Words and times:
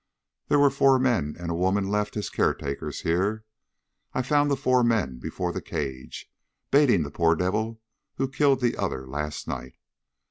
There 0.47 0.57
were 0.57 0.71
four 0.71 0.97
men 0.97 1.35
and 1.39 1.51
a 1.51 1.53
woman 1.53 1.87
left 1.87 2.17
as 2.17 2.31
caretakers 2.31 3.01
here. 3.01 3.45
I 4.15 4.23
found 4.23 4.49
the 4.49 4.57
four 4.57 4.83
men 4.83 5.19
before 5.19 5.53
the 5.53 5.61
cage, 5.61 6.25
baiting 6.71 7.03
the 7.03 7.11
poor 7.11 7.35
devil 7.35 7.79
who'd 8.15 8.33
killed 8.33 8.61
the 8.61 8.75
other 8.77 9.05
last 9.07 9.47
night. 9.47 9.75